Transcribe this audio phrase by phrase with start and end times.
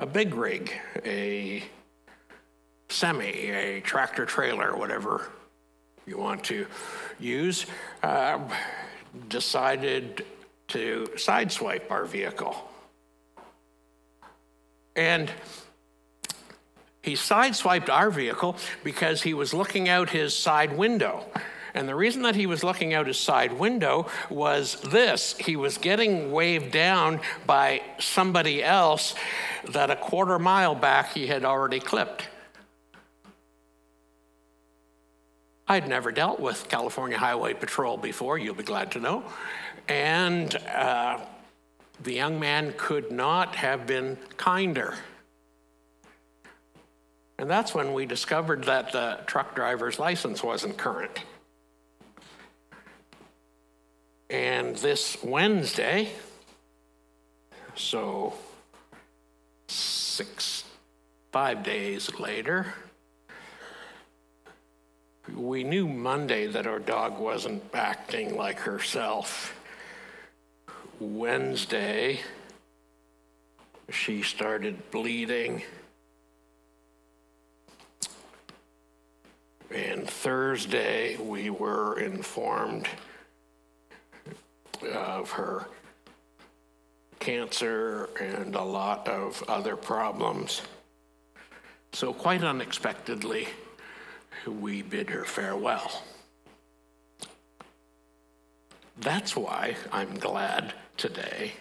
[0.00, 0.72] a big rig,
[1.04, 1.62] a
[2.88, 5.30] semi, a tractor trailer, whatever
[6.06, 6.66] you want to
[7.18, 7.66] use,
[8.02, 8.38] uh,
[9.28, 10.24] decided
[10.68, 12.56] to sideswipe our vehicle.
[14.96, 15.30] And
[17.02, 21.26] he sideswiped our vehicle because he was looking out his side window.
[21.74, 25.78] And the reason that he was looking out his side window was this he was
[25.78, 29.14] getting waved down by somebody else
[29.72, 32.28] that a quarter mile back he had already clipped.
[35.68, 39.22] I'd never dealt with California Highway Patrol before, you'll be glad to know.
[39.86, 41.20] And uh,
[42.02, 44.94] the young man could not have been kinder.
[47.38, 51.20] And that's when we discovered that the truck driver's license wasn't current.
[54.30, 56.10] And this Wednesday,
[57.74, 58.34] so
[59.66, 60.62] six,
[61.32, 62.74] five days later,
[65.34, 69.52] we knew Monday that our dog wasn't acting like herself.
[71.00, 72.20] Wednesday,
[73.90, 75.64] she started bleeding.
[79.74, 82.86] And Thursday, we were informed
[84.82, 85.66] of her
[87.18, 90.62] cancer and a lot of other problems.
[91.92, 93.48] So, quite unexpectedly,
[94.46, 96.02] we bid her farewell.
[99.00, 101.52] That's why I'm glad today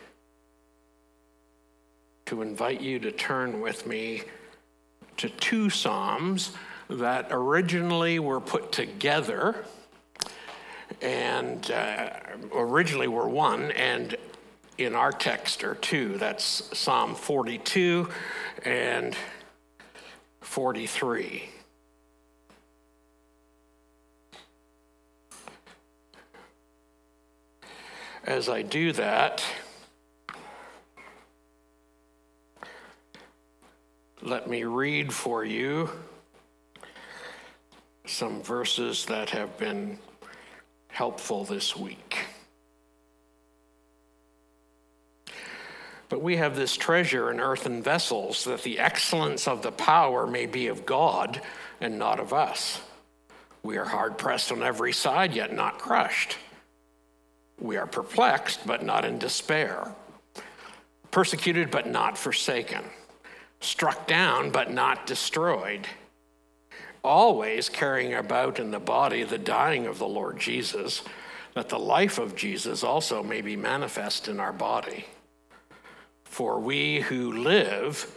[2.25, 4.23] to invite you to turn with me
[5.17, 6.51] to two Psalms
[6.89, 9.65] that originally were put together
[11.01, 12.09] and uh,
[12.53, 14.15] originally were one, and
[14.77, 16.17] in our text are two.
[16.17, 18.09] That's Psalm 42
[18.63, 19.15] and
[20.41, 21.49] 43.
[28.25, 29.43] As I do that,
[34.21, 35.89] let me read for you
[38.05, 39.97] some verses that have been
[40.99, 42.25] helpful this week.
[46.09, 50.45] But we have this treasure in earthen vessels, that the excellence of the power may
[50.45, 51.41] be of God
[51.79, 52.81] and not of us.
[53.63, 56.37] We are hard pressed on every side, yet not crushed.
[57.61, 59.95] We are perplexed, but not in despair.
[61.11, 62.83] Persecuted, but not forsaken.
[63.61, 65.87] Struck down, but not destroyed
[67.03, 71.03] always carrying about in the body the dying of the Lord Jesus,
[71.55, 75.05] that the life of Jesus also may be manifest in our body.
[76.23, 78.11] For we who live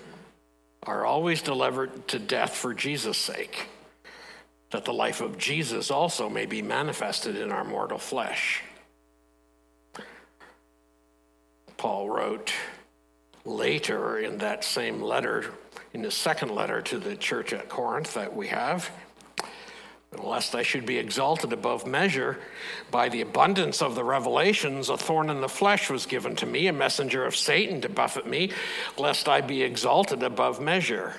[0.82, 3.69] are always delivered to death for Jesus' sake,
[4.71, 8.62] that the life of Jesus also may be manifested in our mortal flesh.
[11.76, 12.53] Paul wrote
[13.44, 15.53] later in that same letter
[15.92, 18.91] in the second letter to the church at Corinth that we have.
[20.19, 22.38] Lest I should be exalted above measure
[22.91, 26.66] by the abundance of the revelations, a thorn in the flesh was given to me,
[26.66, 28.53] a messenger of Satan to buffet me,
[28.98, 31.14] lest I be exalted above measure.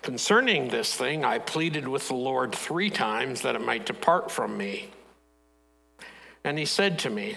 [0.00, 4.56] Concerning this thing, I pleaded with the Lord three times that it might depart from
[4.56, 4.90] me.
[6.42, 7.36] And he said to me,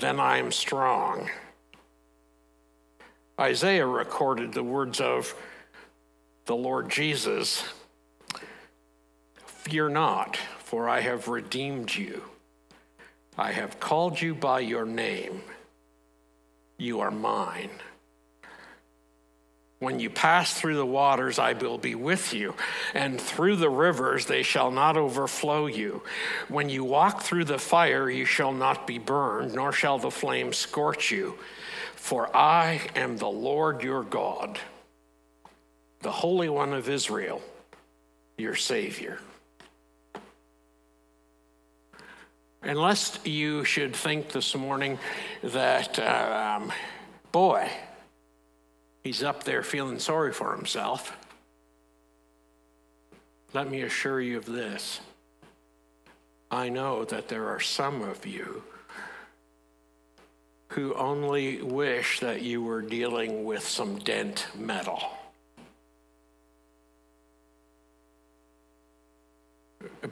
[0.00, 1.30] then I am strong.
[3.38, 5.34] Isaiah recorded the words of
[6.46, 7.64] the Lord Jesus
[9.62, 12.24] Fear not, for I have redeemed you.
[13.38, 15.42] I have called you by your name.
[16.78, 17.70] You are mine.
[19.82, 22.54] When you pass through the waters, I will be with you,
[22.94, 26.02] and through the rivers, they shall not overflow you.
[26.46, 30.52] When you walk through the fire, you shall not be burned, nor shall the flame
[30.52, 31.36] scorch you.
[31.96, 34.60] For I am the Lord your God,
[36.02, 37.42] the Holy One of Israel,
[38.38, 39.18] your Savior.
[42.62, 45.00] Unless you should think this morning
[45.42, 46.70] that, um,
[47.32, 47.68] boy,
[49.02, 51.16] He's up there feeling sorry for himself.
[53.52, 55.00] Let me assure you of this.
[56.50, 58.62] I know that there are some of you
[60.68, 65.02] who only wish that you were dealing with some dent metal.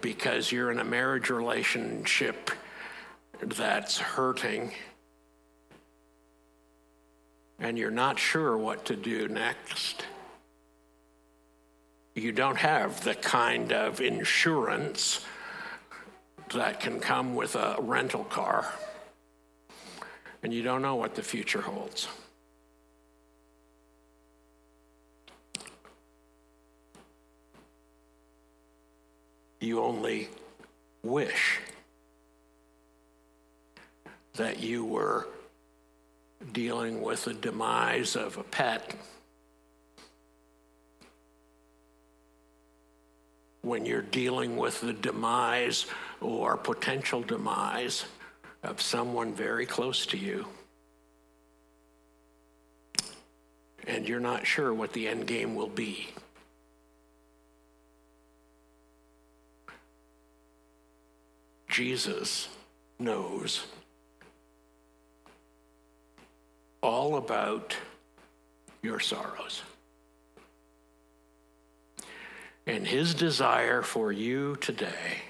[0.00, 2.50] Because you're in a marriage relationship
[3.40, 4.72] that's hurting
[7.60, 10.04] and you're not sure what to do next.
[12.14, 15.24] You don't have the kind of insurance
[16.54, 18.72] that can come with a rental car
[20.42, 22.08] and you don't know what the future holds.
[29.60, 30.28] You only
[31.02, 31.60] wish
[34.34, 35.28] that you were
[36.52, 38.94] dealing with the demise of a pet
[43.62, 45.86] when you're dealing with the demise
[46.20, 48.04] or potential demise
[48.62, 50.46] of someone very close to you.
[53.86, 56.08] And you're not sure what the end game will be.
[61.68, 62.48] Jesus
[62.98, 63.66] knows
[66.82, 67.76] all about
[68.82, 69.62] your sorrows.
[72.66, 75.22] And his desire for you today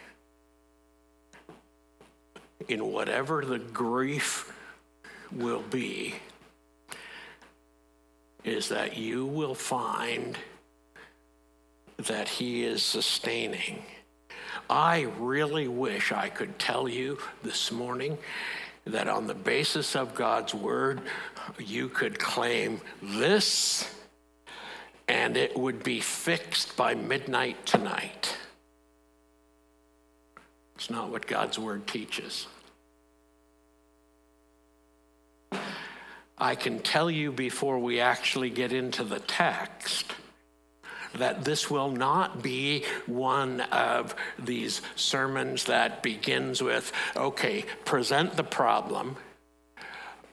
[2.69, 4.57] in whatever the grief
[5.33, 6.15] will be,
[8.45, 10.39] is that you will find
[11.99, 13.83] that He is sustaining.
[14.69, 18.19] I really wish I could tell you this morning
[18.87, 21.01] that on the basis of God's word,
[21.59, 23.95] you could claim this
[25.09, 28.37] and it would be fixed by midnight tonight.
[30.77, 32.47] It's not what God's word teaches.
[36.39, 40.15] I can tell you before we actually get into the text
[41.15, 48.45] that this will not be one of these sermons that begins with, okay, present the
[48.45, 49.17] problem,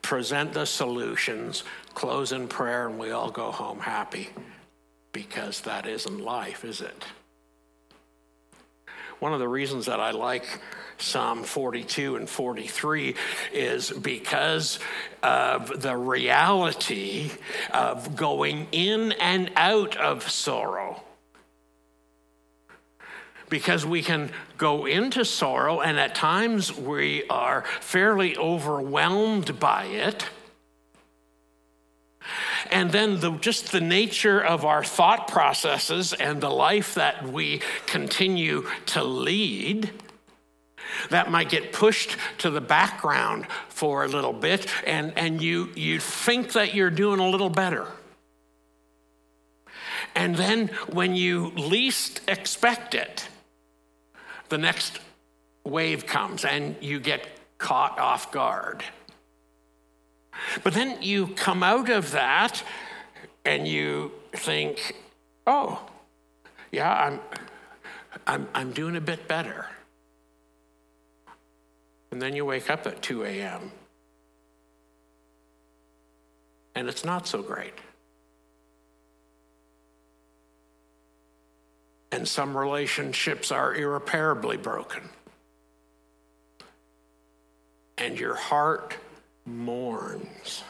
[0.01, 1.63] present the solutions,
[1.93, 4.29] close in prayer, and we all go home happy.
[5.11, 7.03] Because that isn't life, is it?
[9.19, 10.45] One of the reasons that I like
[10.99, 13.15] Psalm 42 and 43
[13.51, 14.79] is because
[15.23, 17.31] of the reality
[17.71, 21.03] of going in and out of sorrow.
[23.49, 30.25] Because we can go into sorrow, and at times we are fairly overwhelmed by it.
[32.71, 37.61] And then the, just the nature of our thought processes and the life that we
[37.85, 39.91] continue to lead
[41.09, 45.99] that might get pushed to the background for a little bit, and, and you, you
[45.99, 47.87] think that you're doing a little better.
[50.15, 53.27] And then when you least expect it,
[54.49, 54.99] the next
[55.63, 57.27] wave comes and you get
[57.57, 58.83] caught off guard.
[60.63, 62.63] But then you come out of that
[63.45, 64.95] and you think,
[65.45, 65.81] oh,
[66.71, 67.19] yeah, I'm,
[68.25, 69.67] I'm, I'm doing a bit better.
[72.11, 73.71] And then you wake up at 2 a.m.
[76.75, 77.73] and it's not so great.
[82.11, 85.09] And some relationships are irreparably broken.
[87.97, 88.95] And your heart
[89.47, 90.63] mourns.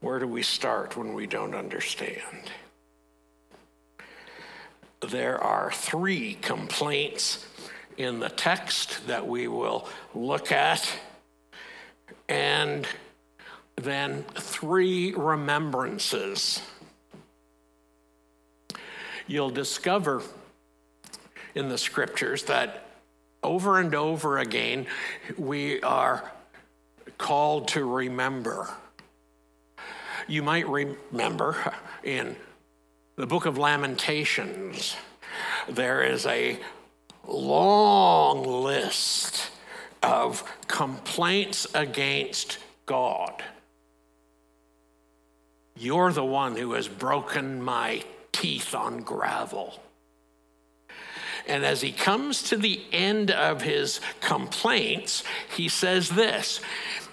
[0.00, 2.50] Where do we start when we don't understand?
[5.08, 7.46] there are three complaints
[7.96, 10.90] in the text that we will look at,
[12.28, 12.86] and
[13.76, 16.60] then three remembrances.
[19.26, 20.22] You'll discover
[21.54, 22.89] in the scriptures that
[23.42, 24.86] over and over again
[25.36, 26.30] we are
[27.18, 28.68] called to remember.
[30.26, 32.36] You might remember in
[33.16, 34.96] the book of Lamentations,
[35.68, 36.58] there is a
[37.26, 39.50] long list
[40.02, 43.42] of complaints against God.
[45.76, 49.80] You're the one who has broken my teeth on gravel.
[51.50, 55.24] And as he comes to the end of his complaints,
[55.56, 56.60] he says this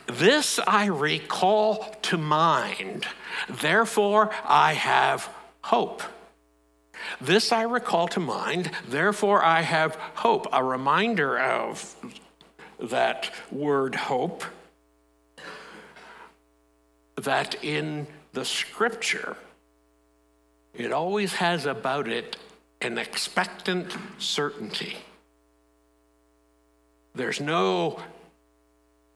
[0.06, 3.08] This I recall to mind,
[3.50, 5.28] therefore I have
[5.64, 6.04] hope.
[7.20, 10.46] This I recall to mind, therefore I have hope.
[10.54, 11.96] A reminder of
[12.80, 14.44] that word hope,
[17.16, 19.36] that in the scripture,
[20.76, 22.38] it always has about it
[22.82, 24.98] an expectant certainty.
[27.16, 28.00] There's no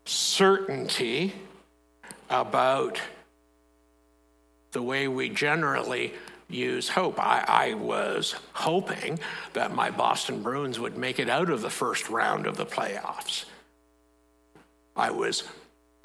[0.05, 1.33] certainty
[2.29, 2.99] about
[4.71, 6.13] the way we generally
[6.49, 7.19] use hope.
[7.19, 9.19] I, I, was hoping
[9.53, 13.45] that my Boston Bruins would make it out of the first round of the playoffs.
[14.95, 15.43] I was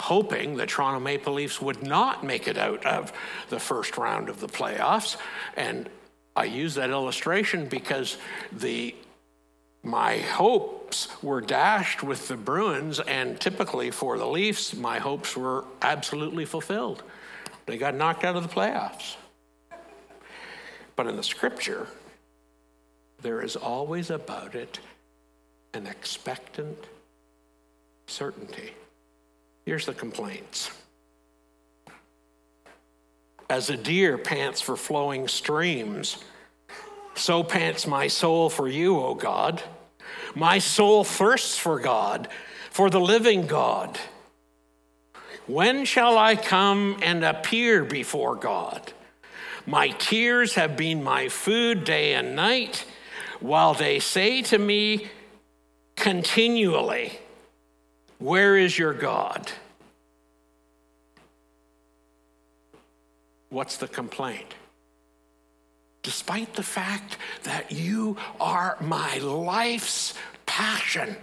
[0.01, 3.13] hoping the Toronto Maple Leafs would not make it out of
[3.49, 5.17] the first round of the playoffs.
[5.57, 5.89] And
[6.37, 8.19] I use that illustration because
[8.53, 8.95] the
[9.83, 15.65] my hopes were dashed with the Bruins, and typically for the Leafs, my hopes were
[15.81, 17.05] absolutely fulfilled.
[17.67, 19.15] They got knocked out of the playoffs.
[20.97, 21.87] But in the scripture,
[23.23, 24.81] there is always about it
[25.73, 26.79] an expectant
[28.09, 28.73] certainty.
[29.67, 30.71] Here's the complaints.
[33.49, 36.19] As a deer pants for flowing streams,
[37.15, 39.63] so pants my soul for you, O God.
[40.35, 42.29] My soul thirsts for God,
[42.71, 43.99] for the living God.
[45.47, 48.93] When shall I come and appear before God?
[49.65, 52.85] My tears have been my food day and night,
[53.41, 55.09] while they say to me
[55.97, 57.19] continually,
[58.19, 59.51] Where is your God?
[63.57, 64.55] What's the complaint?
[66.03, 70.13] Despite the fact that you are my life's
[70.45, 71.17] passion,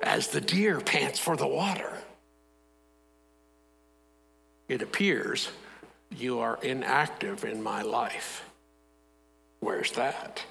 [0.00, 1.92] as the deer pants for the water,
[4.68, 5.48] it appears
[6.16, 8.48] you are inactive in my life.
[9.58, 10.44] Where's that?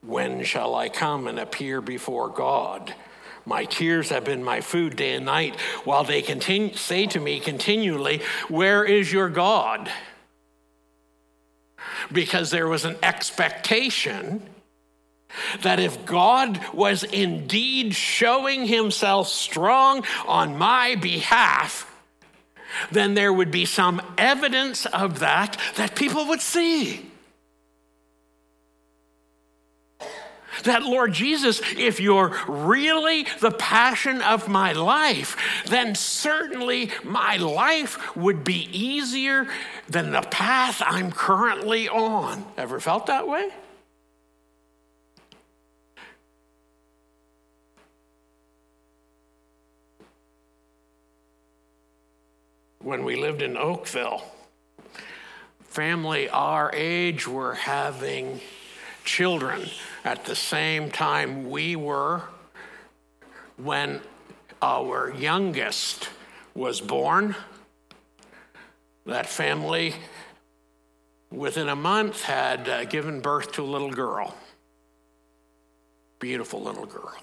[0.00, 2.94] When shall I come and appear before God?
[3.48, 7.40] My tears have been my food day and night, while they continue, say to me
[7.40, 9.90] continually, Where is your God?
[12.12, 14.42] Because there was an expectation
[15.62, 21.90] that if God was indeed showing himself strong on my behalf,
[22.92, 27.07] then there would be some evidence of that that people would see.
[30.64, 35.36] That, Lord Jesus, if you're really the passion of my life,
[35.66, 39.46] then certainly my life would be easier
[39.88, 42.44] than the path I'm currently on.
[42.56, 43.50] Ever felt that way?
[52.88, 54.24] when we lived in Oakville.
[55.64, 58.40] Family our age were having
[59.08, 59.66] children
[60.04, 62.20] at the same time we were
[63.56, 64.02] when
[64.60, 66.10] our youngest
[66.54, 67.34] was born.
[69.06, 69.94] That family,
[71.32, 74.36] within a month, had uh, given birth to a little girl.
[76.18, 77.16] Beautiful little girl.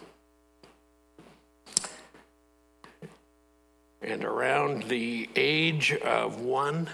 [4.01, 6.89] And around the age of one,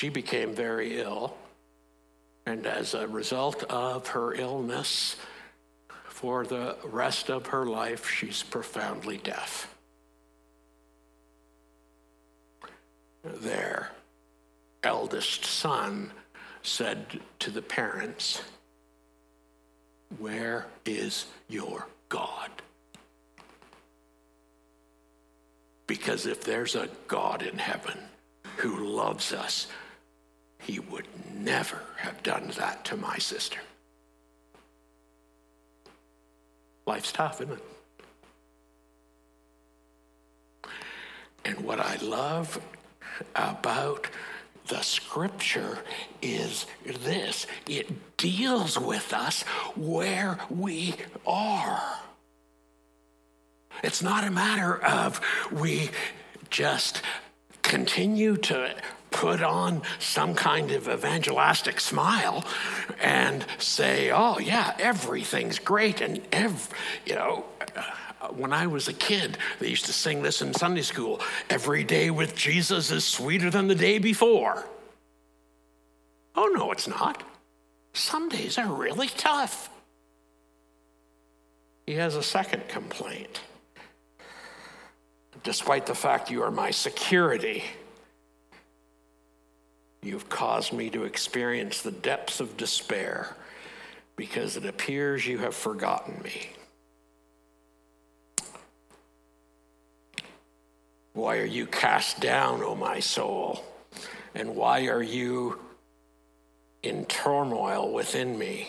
[0.00, 1.36] she became very ill.
[2.46, 5.16] And as a result of her illness,
[6.06, 9.74] for the rest of her life, she's profoundly deaf.
[13.22, 13.90] Their
[14.82, 16.12] eldest son
[16.62, 18.40] said to the parents,
[20.16, 22.50] Where is your God?
[25.86, 27.98] Because if there's a God in heaven
[28.56, 29.66] who loves us,
[30.70, 33.58] he would never have done that to my sister.
[36.86, 37.64] Life's tough, isn't it?
[41.44, 42.60] And what I love
[43.34, 44.06] about
[44.68, 45.78] the scripture
[46.22, 49.42] is this it deals with us
[49.74, 50.94] where we
[51.26, 51.82] are.
[53.82, 55.90] It's not a matter of we
[56.48, 57.02] just
[57.62, 58.76] continue to
[59.10, 62.44] put on some kind of evangelistic smile
[63.00, 66.00] and say, oh, yeah, everything's great.
[66.00, 66.68] And, ev-
[67.04, 67.44] you know,
[67.76, 71.84] uh, when I was a kid, they used to sing this in Sunday school every
[71.84, 74.64] day with Jesus is sweeter than the day before.
[76.36, 77.22] Oh, no, it's not.
[77.92, 79.68] Some days are really tough.
[81.86, 83.40] he has a second complaint.
[85.42, 87.64] Despite the fact you are my security,
[90.02, 93.36] you've caused me to experience the depths of despair
[94.16, 96.50] because it appears you have forgotten me.
[101.12, 103.64] Why are you cast down, O my soul?
[104.34, 105.58] And why are you
[106.82, 108.68] in turmoil within me?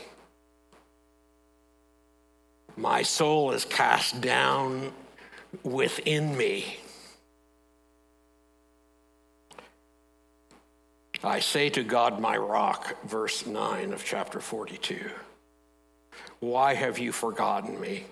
[2.76, 4.92] My soul is cast down
[5.64, 6.78] within me.
[11.24, 15.12] I say to God, my rock, verse 9 of chapter 42.
[16.40, 18.06] Why have you forgotten me?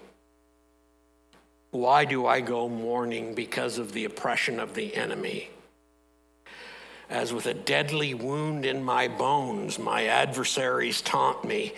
[1.72, 5.50] Why do I go mourning because of the oppression of the enemy?
[7.10, 11.74] As with a deadly wound in my bones, my adversaries taunt me,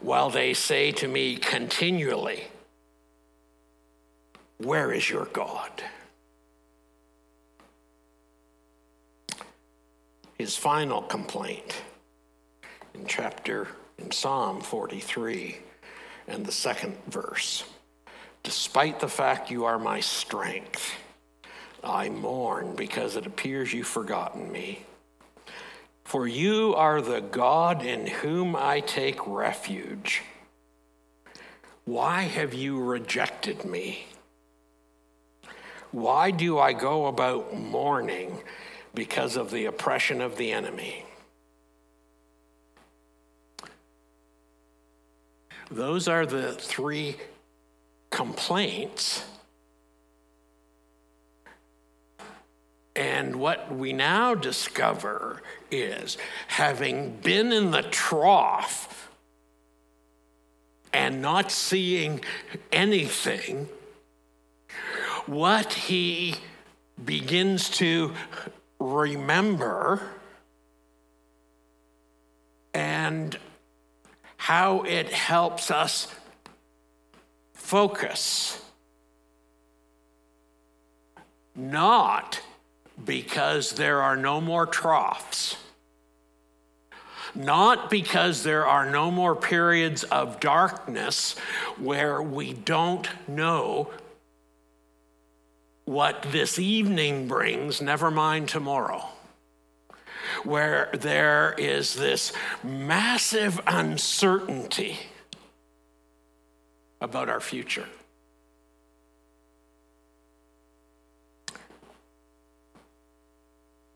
[0.00, 2.44] while they say to me continually,
[4.56, 5.82] Where is your God?
[10.40, 11.82] His final complaint
[12.94, 13.68] in chapter,
[13.98, 15.58] in Psalm 43
[16.28, 17.64] and the second verse.
[18.42, 20.94] Despite the fact you are my strength,
[21.84, 24.86] I mourn because it appears you've forgotten me.
[26.04, 30.22] For you are the God in whom I take refuge.
[31.84, 34.06] Why have you rejected me?
[35.90, 38.38] Why do I go about mourning
[38.94, 41.04] because of the oppression of the enemy?
[45.70, 47.16] Those are the three
[48.10, 49.24] complaints.
[52.96, 56.18] And what we now discover is
[56.48, 59.10] having been in the trough
[60.92, 62.20] and not seeing
[62.72, 63.68] anything,
[65.26, 66.34] what he
[67.02, 68.12] begins to
[68.80, 70.00] remember
[72.74, 73.38] and
[74.38, 76.08] how it helps us
[77.52, 78.60] focus.
[81.54, 82.40] Not
[83.04, 85.56] because there are no more troughs,
[87.34, 91.36] not because there are no more periods of darkness
[91.78, 93.90] where we don't know
[95.84, 99.04] what this evening brings, never mind tomorrow.
[100.44, 104.98] Where there is this massive uncertainty
[107.00, 107.86] about our future.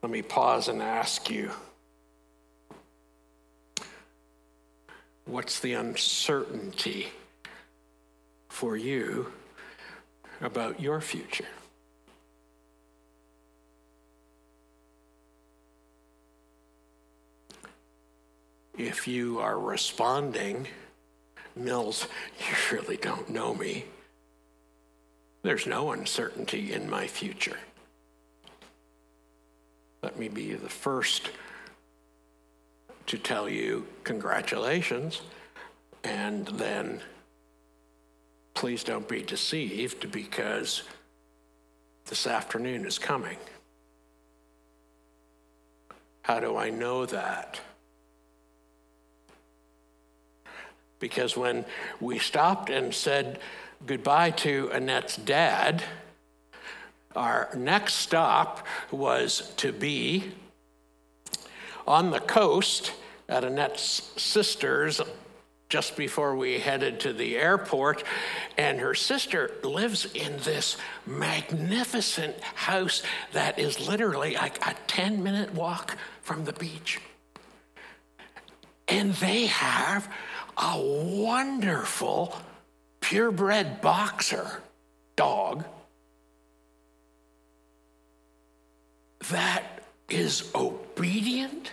[0.03, 1.51] Let me pause and ask you
[5.25, 7.09] what's the uncertainty
[8.49, 9.33] for you
[10.41, 11.47] about your future?
[18.77, 20.67] If you are responding,
[21.57, 22.09] Mills,
[22.39, 23.85] you really don't know me.
[25.43, 27.59] There's no uncertainty in my future.
[30.03, 31.31] Let me be the first
[33.07, 35.21] to tell you congratulations,
[36.03, 37.01] and then
[38.55, 40.83] please don't be deceived because
[42.07, 43.37] this afternoon is coming.
[46.23, 47.61] How do I know that?
[51.05, 51.67] Because when
[52.01, 53.39] we stopped and said
[53.85, 55.85] goodbye to Annette's dad,
[57.15, 60.33] our next stop was to be
[61.87, 62.95] on the coast
[63.29, 65.03] at Annette's sister's
[65.69, 68.03] just before we headed to the airport.
[68.57, 73.03] And her sister lives in this magnificent house
[73.35, 76.99] that is literally like a 10 minute walk from the beach.
[78.89, 80.09] And they have
[80.57, 82.37] a wonderful
[83.01, 84.63] purebred boxer
[85.17, 85.65] dog
[89.31, 91.71] that is obedient.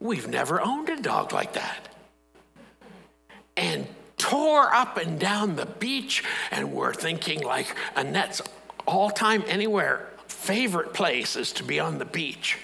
[0.00, 1.88] We've never owned a dog like that.
[3.56, 8.42] And tore up and down the beach, and we're thinking like Annette's
[8.86, 10.08] all time anywhere
[10.44, 12.58] favorite place is to be on the beach.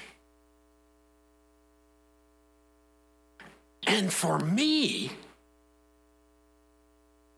[3.91, 5.11] And for me,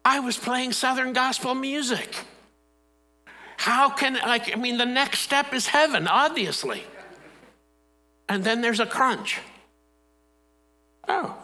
[0.05, 2.15] I was playing Southern gospel music.
[3.57, 6.85] How can, like, I mean, the next step is heaven, obviously.
[8.29, 9.41] And then there's a crunch.
[11.09, 11.35] Oh.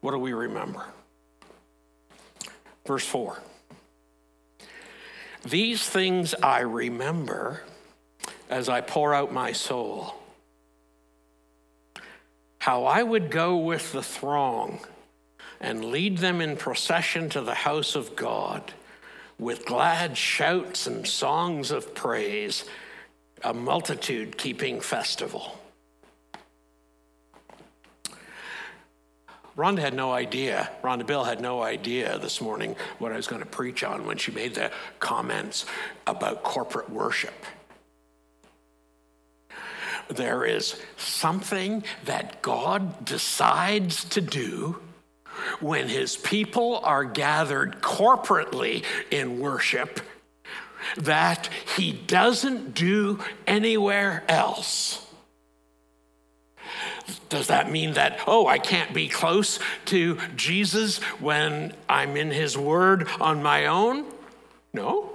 [0.00, 0.82] What do we remember?
[2.86, 3.38] Verse 4
[5.44, 7.64] These things I remember
[8.48, 10.14] as I pour out my soul.
[12.58, 14.80] How I would go with the throng
[15.60, 18.72] and lead them in procession to the house of God
[19.38, 22.64] with glad shouts and songs of praise,
[23.42, 25.58] a multitude keeping festival.
[29.56, 33.42] Rhonda had no idea, Rhonda Bill had no idea this morning what I was going
[33.42, 35.64] to preach on when she made the comments
[36.06, 37.34] about corporate worship.
[40.08, 44.80] There is something that God decides to do
[45.60, 50.00] when his people are gathered corporately in worship
[50.96, 55.00] that he doesn't do anywhere else.
[57.28, 62.56] Does that mean that, oh, I can't be close to Jesus when I'm in his
[62.56, 64.06] word on my own?
[64.72, 65.12] No.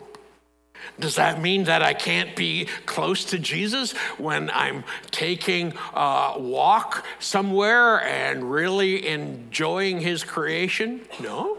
[1.00, 7.06] Does that mean that I can't be close to Jesus when I'm taking a walk
[7.20, 11.02] somewhere and really enjoying his creation?
[11.22, 11.58] No.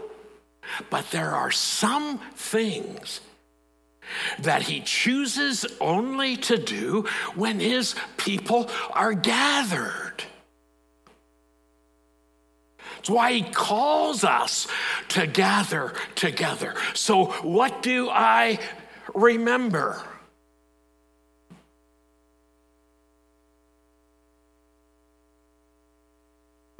[0.89, 3.21] But there are some things
[4.39, 10.23] that he chooses only to do when his people are gathered.
[12.99, 14.67] It's why he calls us
[15.09, 16.75] to gather together.
[16.93, 18.59] So, what do I
[19.13, 20.01] remember?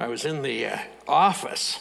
[0.00, 1.78] I was in the uh, office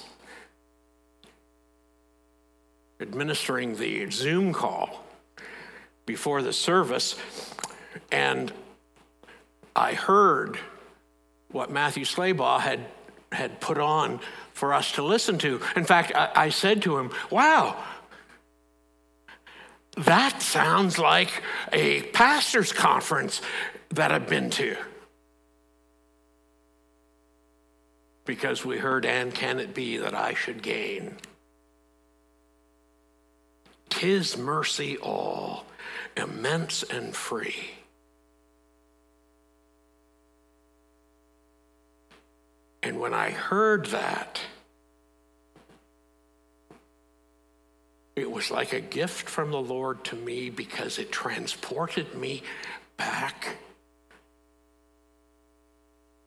[3.02, 5.04] administering the Zoom call
[6.06, 7.16] before the service,
[8.12, 8.54] and
[9.76, 10.60] I heard
[11.50, 12.82] what Matthew Slaybaugh had,
[13.32, 14.20] had put on
[14.54, 15.60] for us to listen to.
[15.76, 17.84] In fact, I, I said to him, Wow,
[19.98, 23.42] that sounds like a pastor's conference
[23.90, 24.76] that I've been to.
[28.26, 31.18] Because we heard, and can it be that I should gain?
[33.90, 35.66] Tis mercy all,
[36.16, 37.72] immense and free.
[42.84, 44.40] And when I heard that,
[48.16, 52.44] It was like a gift from the Lord to me because it transported me
[52.98, 53.58] back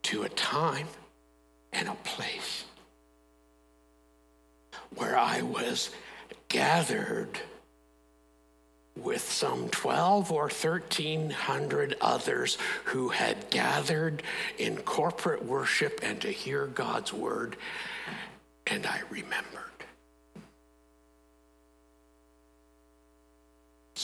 [0.05, 0.89] to a time
[1.73, 2.65] and a place
[4.95, 5.91] where I was
[6.49, 7.41] gathered
[8.97, 14.23] with some 12 or 1300 others who had gathered
[14.57, 17.57] in corporate worship and to hear God's word,
[18.67, 19.74] and I remembered.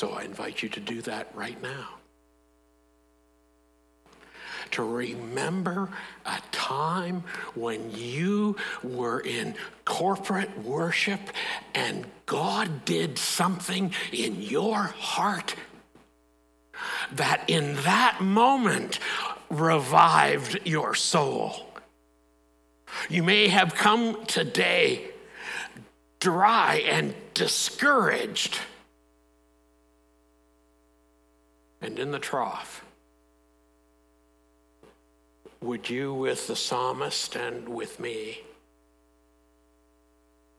[0.00, 1.88] So I invite you to do that right now.
[4.70, 5.90] To remember
[6.24, 7.22] a time
[7.54, 11.20] when you were in corporate worship
[11.74, 15.54] and God did something in your heart
[17.12, 19.00] that in that moment
[19.50, 21.74] revived your soul.
[23.10, 25.10] You may have come today
[26.20, 28.60] dry and discouraged
[31.80, 32.84] and in the trough.
[35.62, 38.40] Would you, with the psalmist and with me,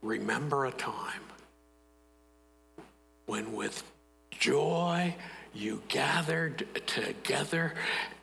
[0.02, 1.22] remember a time
[3.26, 3.84] when with
[4.32, 5.16] joy
[5.54, 7.74] you gathered together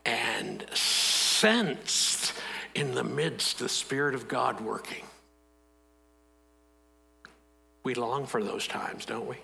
[0.04, 2.32] and sensed
[2.74, 5.04] in the midst the Spirit of God working?
[7.82, 9.36] We long for those times, don't we?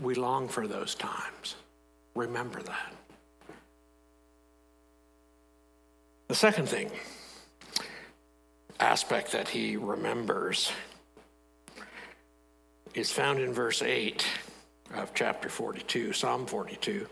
[0.00, 1.56] We long for those times.
[2.14, 2.94] Remember that.
[6.28, 6.90] The second thing,
[8.78, 10.70] aspect that he remembers,
[12.94, 14.26] is found in verse 8
[14.94, 17.06] of chapter 42, Psalm 42.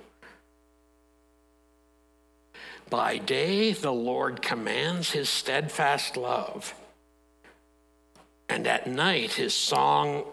[2.89, 6.75] By day, the Lord commands his steadfast love,
[8.49, 10.25] and at night, his song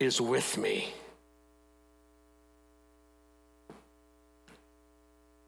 [0.00, 0.94] is with me.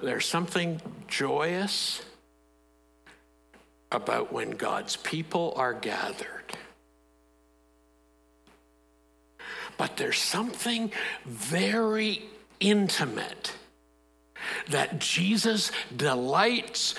[0.03, 2.03] There's something joyous
[3.93, 6.45] about when God's people are gathered.
[9.77, 10.93] But there's something
[11.27, 12.23] very
[12.61, 13.53] intimate
[14.69, 16.95] that Jesus delights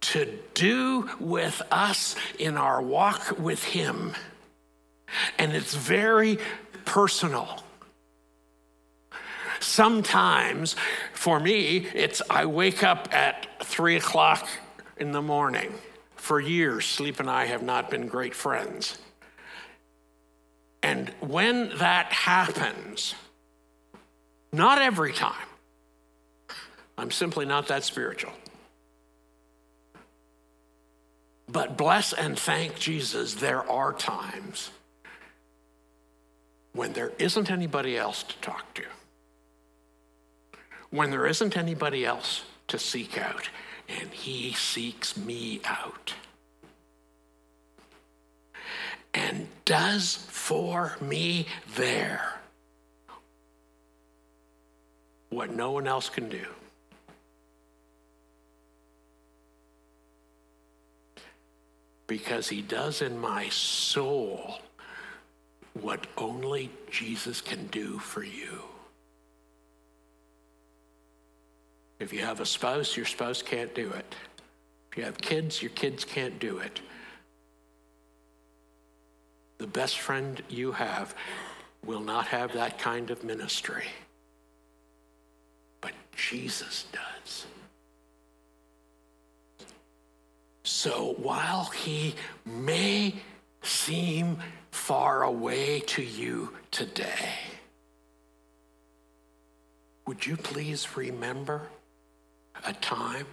[0.00, 4.12] to do with us in our walk with Him.
[5.38, 6.38] And it's very
[6.84, 7.63] personal.
[9.60, 10.76] Sometimes,
[11.12, 14.48] for me, it's I wake up at three o'clock
[14.96, 15.72] in the morning.
[16.16, 18.98] For years, Sleep and I have not been great friends.
[20.82, 23.14] And when that happens,
[24.52, 25.48] not every time,
[26.96, 28.32] I'm simply not that spiritual.
[31.48, 34.70] But bless and thank Jesus, there are times
[36.72, 38.82] when there isn't anybody else to talk to,
[40.94, 43.48] when there isn't anybody else to seek out,
[43.88, 46.14] and He seeks me out
[49.12, 52.40] and does for me there
[55.30, 56.46] what no one else can do.
[62.06, 64.58] because he does in my soul
[65.80, 68.73] what only Jesus can do for you.
[72.04, 74.14] If you have a spouse, your spouse can't do it.
[74.92, 76.82] If you have kids, your kids can't do it.
[79.56, 81.14] The best friend you have
[81.82, 83.86] will not have that kind of ministry,
[85.80, 87.46] but Jesus does.
[90.62, 93.14] So while he may
[93.62, 94.36] seem
[94.72, 97.30] far away to you today,
[100.06, 101.62] would you please remember
[102.66, 103.26] a time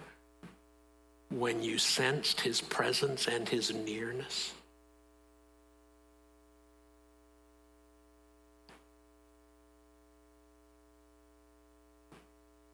[1.30, 4.52] when you sensed his presence and his nearness?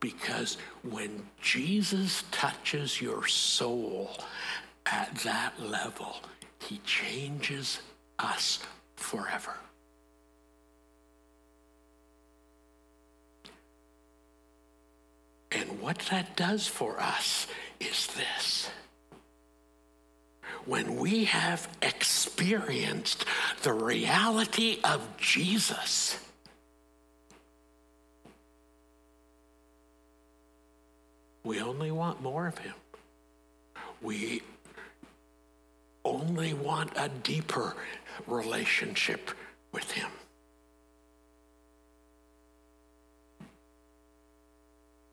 [0.00, 4.16] Because when Jesus touches your soul
[4.86, 6.16] at that level,
[6.60, 7.80] he changes
[8.18, 8.60] us
[8.96, 9.54] forever.
[15.50, 17.46] And what that does for us
[17.80, 18.70] is this.
[20.66, 23.24] When we have experienced
[23.62, 26.18] the reality of Jesus,
[31.42, 32.74] we only want more of him.
[34.02, 34.42] We
[36.04, 37.74] only want a deeper
[38.26, 39.30] relationship
[39.72, 40.10] with Him.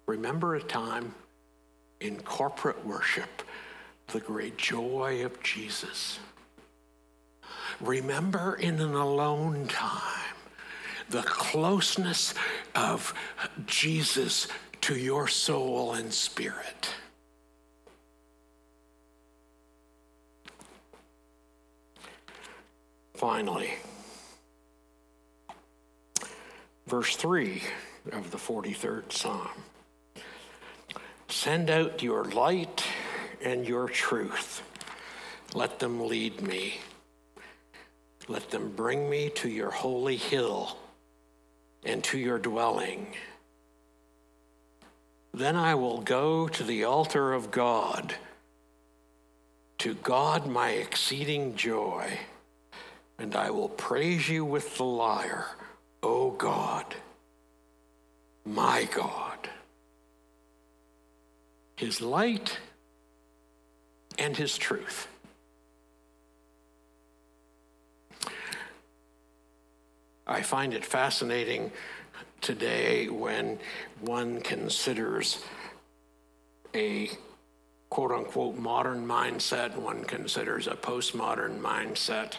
[0.08, 1.13] Remember a time
[2.00, 3.41] in corporate worship,
[4.08, 6.20] the great joy of Jesus.
[7.82, 10.36] Remember in an alone time,
[11.10, 12.34] the closeness
[12.76, 13.13] of
[13.65, 14.48] Jesus
[14.82, 16.94] to your soul and spirit.
[23.15, 23.72] Finally,
[26.86, 27.63] verse 3
[28.12, 29.50] of the 43rd Psalm
[31.28, 32.84] Send out your light
[33.44, 34.62] and your truth.
[35.54, 36.80] Let them lead me.
[38.28, 40.78] Let them bring me to your holy hill
[41.84, 43.08] and to your dwelling.
[45.34, 48.16] Then I will go to the altar of God,
[49.80, 52.20] to God my exceeding joy
[53.18, 55.48] and I will praise you with the lyre,
[56.04, 56.96] O God,
[58.44, 59.35] my God.
[61.76, 62.60] His light
[64.18, 65.08] and his truth.
[70.28, 71.72] I find it fascinating
[72.42, 73.60] today when
[74.02, 75.40] one considers
[76.74, 77.10] a
[77.90, 82.38] quote unquote modern mindset, one considers a postmodern mindset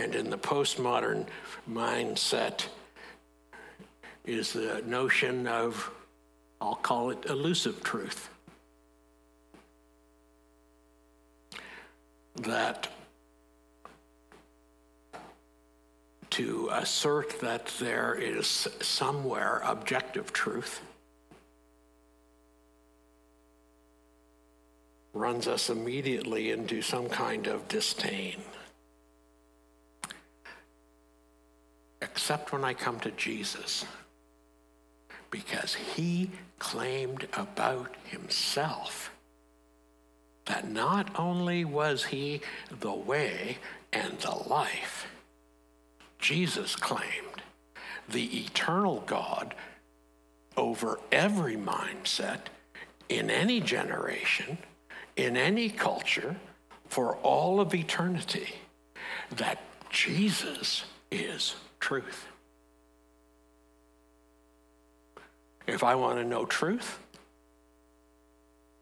[0.00, 1.26] and in the postmodern
[1.70, 2.66] mindset
[4.24, 5.90] is the notion of,
[6.60, 8.28] I'll call it elusive truth.
[12.36, 12.88] That
[16.30, 18.46] to assert that there is
[18.80, 20.80] somewhere objective truth
[25.12, 28.36] runs us immediately into some kind of disdain.
[32.02, 33.84] except when I come to Jesus.
[35.30, 39.12] Because he claimed about himself
[40.46, 42.40] that not only was he
[42.80, 43.58] the way
[43.92, 45.06] and the life,
[46.18, 47.42] Jesus claimed
[48.08, 49.54] the eternal God
[50.56, 52.40] over every mindset
[53.08, 54.58] in any generation,
[55.16, 56.36] in any culture,
[56.88, 58.54] for all of eternity,
[59.30, 62.26] that Jesus is truth.
[65.70, 66.98] If I want to know truth,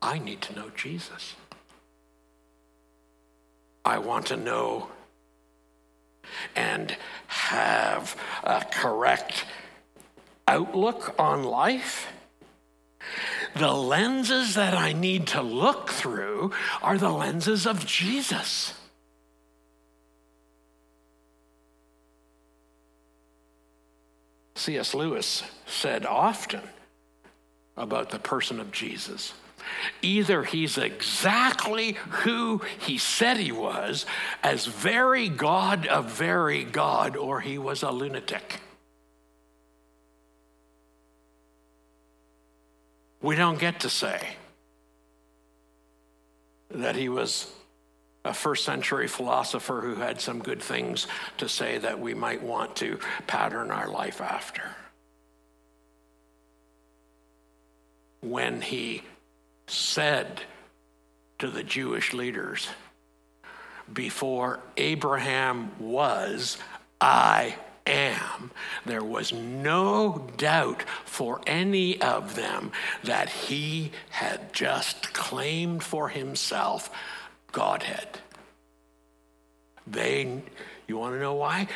[0.01, 1.37] I need to know Jesus.
[3.85, 4.89] I want to know
[6.57, 6.97] and
[7.27, 9.45] have a correct
[10.47, 12.09] outlook on life.
[13.55, 18.73] The lenses that I need to look through are the lenses of Jesus.
[24.55, 24.95] C.S.
[24.95, 26.63] Lewis said often
[27.79, 29.33] about the person of Jesus.
[30.03, 34.07] Either he's exactly who he said he was,
[34.43, 38.61] as very God of very God, or he was a lunatic.
[43.21, 44.37] We don't get to say
[46.71, 47.51] that he was
[48.25, 51.07] a first century philosopher who had some good things
[51.39, 54.63] to say that we might want to pattern our life after.
[58.21, 59.03] When he
[59.67, 60.43] said
[61.39, 62.69] to the Jewish leaders,
[63.93, 66.59] Before Abraham was,
[67.01, 68.51] I am.
[68.85, 72.73] There was no doubt for any of them
[73.05, 76.91] that he had just claimed for himself
[77.53, 78.21] Godhead.
[79.87, 80.43] They,
[80.87, 81.69] you want to know why?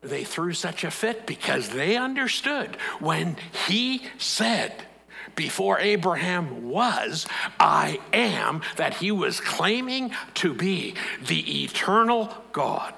[0.00, 3.36] They threw such a fit because they understood when
[3.66, 4.72] he said,
[5.34, 7.26] before Abraham was,
[7.58, 10.94] I am, that he was claiming to be
[11.26, 12.94] the eternal God.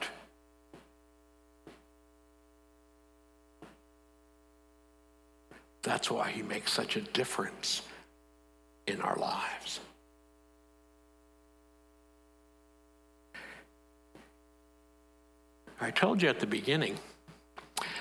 [5.82, 7.82] That's why he makes such a difference
[8.86, 9.80] in our lives.
[15.80, 16.98] I told you at the beginning.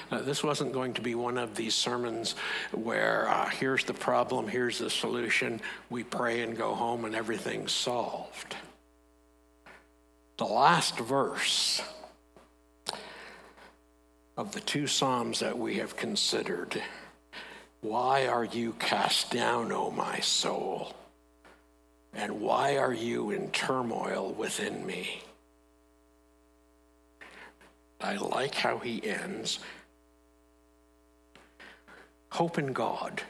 [0.10, 2.36] Uh, this wasn't going to be one of these sermons
[2.72, 7.74] where uh, here's the problem, here's the solution, we pray and go home and everything's
[7.74, 8.56] solved.
[10.38, 11.82] The last verse
[14.38, 16.82] of the two Psalms that we have considered
[17.82, 20.94] Why are you cast down, O my soul?
[22.14, 25.22] And why are you in turmoil within me?
[28.00, 29.60] I like how he ends.
[32.38, 33.24] Hope in God,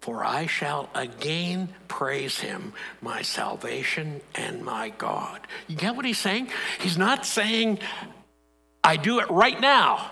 [0.00, 5.46] for I shall again praise him, my salvation and my God.
[5.68, 6.48] You get what he's saying?
[6.80, 7.80] He's not saying,
[8.82, 10.10] I do it right now.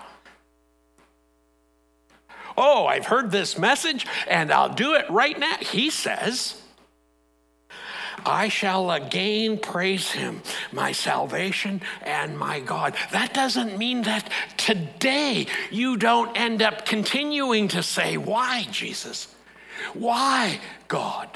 [2.55, 5.55] Oh, I've heard this message and I'll do it right now.
[5.59, 6.61] He says,
[8.25, 12.95] I shall again praise him, my salvation and my God.
[13.11, 19.33] That doesn't mean that today you don't end up continuing to say, Why, Jesus?
[19.93, 21.29] Why, God?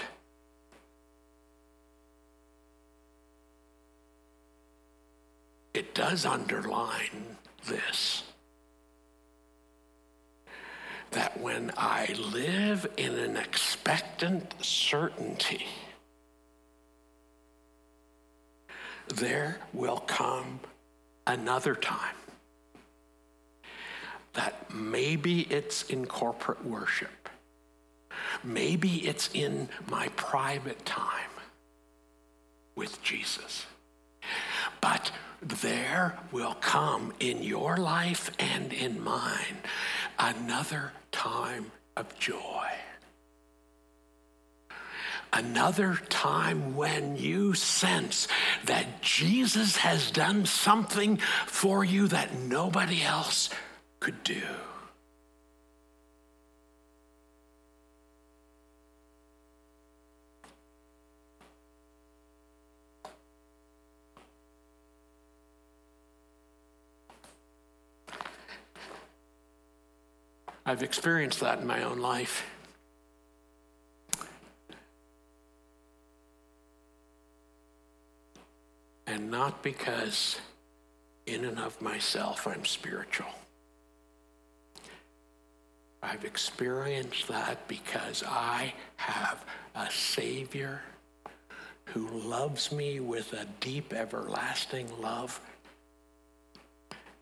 [5.74, 8.24] It does underline this
[11.12, 15.66] that when I live in an expectant certainty,
[19.10, 20.60] there will come
[21.26, 22.16] another time
[24.34, 27.30] that maybe it's in corporate worship,
[28.44, 31.32] maybe it's in my private time
[32.76, 33.66] with Jesus.
[34.80, 39.58] But there will come in your life and in mine
[40.20, 42.68] another time of joy
[45.34, 48.28] another time when you sense
[48.66, 53.50] that Jesus has done something for you that nobody else
[54.00, 54.42] could do.
[70.68, 72.44] I've experienced that in my own life.
[79.08, 80.38] And not because
[81.26, 83.28] in and of myself I'm spiritual.
[86.04, 89.44] I've experienced that because I have
[89.74, 90.82] a Savior
[91.86, 95.40] who loves me with a deep, everlasting love.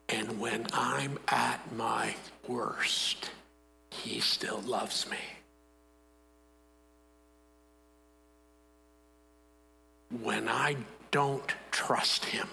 [0.09, 2.15] And when I'm at my
[2.47, 3.31] worst,
[3.91, 5.17] He still loves me.
[10.21, 10.77] when I
[11.11, 12.47] don't trust him,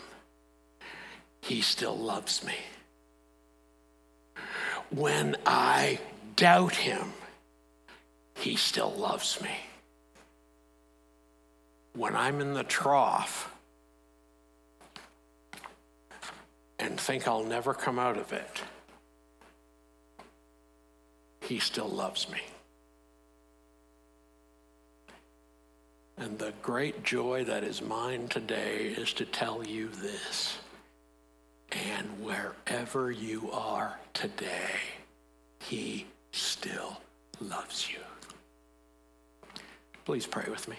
[1.40, 2.56] he still loves me.
[4.90, 6.00] When I
[6.34, 7.12] doubt him,
[8.34, 9.54] he still loves me.
[11.94, 13.54] When I'm in the trough
[16.80, 18.60] and think I'll never come out of it,
[21.42, 22.40] he still loves me.
[26.18, 30.58] And the great joy that is mine today is to tell you this.
[31.72, 34.76] And wherever you are today,
[35.58, 37.00] he still
[37.40, 37.98] loves you.
[40.04, 40.76] Please pray with me.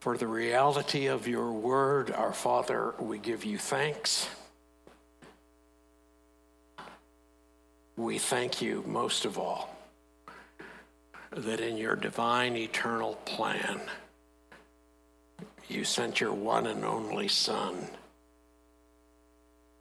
[0.00, 4.28] For the reality of your word, our Father, we give you thanks.
[7.96, 9.71] We thank you most of all
[11.36, 13.80] that in your divine eternal plan,
[15.68, 17.86] you sent your one and only Son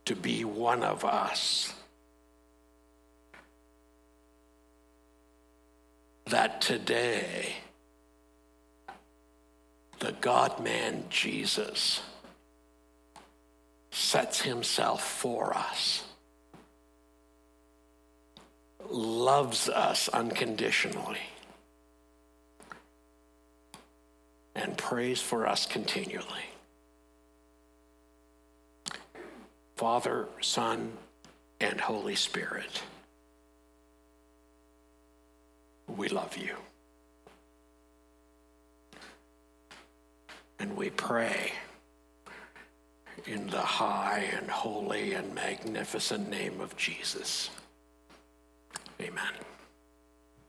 [0.06, 1.74] to be one of us.
[6.26, 7.56] That today,
[10.00, 12.02] the God man Jesus
[13.92, 16.06] sets himself for us,
[18.90, 21.20] loves us unconditionally
[24.56, 26.46] and prays for us continually.
[29.76, 30.92] Father, Son,
[31.60, 32.84] and Holy Spirit,
[35.88, 36.56] we love you.
[40.60, 41.54] And we pray
[43.26, 47.50] in the high and holy and magnificent name of Jesus.
[49.02, 49.34] Amen.